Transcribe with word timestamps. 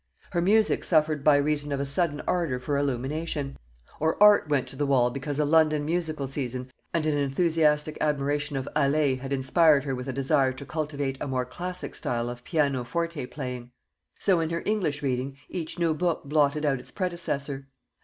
Her 0.31 0.41
music 0.41 0.83
suffered 0.83 1.23
by 1.23 1.35
reason 1.35 1.71
of 1.71 1.79
a 1.79 1.85
sudden 1.85 2.21
ardour 2.27 2.57
for 2.59 2.75
illumination; 2.75 3.55
or 3.99 4.17
art 4.19 4.49
went 4.49 4.65
to 4.69 4.75
the 4.75 4.87
wall 4.87 5.11
because 5.11 5.37
a 5.37 5.45
London 5.45 5.85
musical 5.85 6.25
season 6.25 6.71
and 6.91 7.05
an 7.05 7.15
enthusiastic 7.15 7.99
admiration 8.01 8.57
of 8.57 8.67
Hallé 8.75 9.19
had 9.19 9.31
inspired 9.31 9.83
her 9.83 9.93
with 9.93 10.07
a 10.07 10.11
desire 10.11 10.53
to 10.53 10.65
cultivate 10.65 11.19
a 11.21 11.27
more 11.27 11.45
classic 11.45 11.93
style 11.93 12.31
of 12.31 12.43
pianoforte 12.43 13.27
playing. 13.27 13.69
So 14.17 14.39
in 14.39 14.49
her 14.49 14.63
English 14.65 15.03
reading, 15.03 15.37
each 15.49 15.77
new 15.77 15.93
book 15.93 16.23
blotted 16.23 16.65
out 16.65 16.79
its 16.79 16.89
predecessor. 16.89 17.67